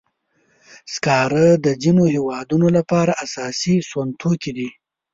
[0.93, 4.69] سکاره د ځینو هېوادونو لپاره اساسي سون توکي دي.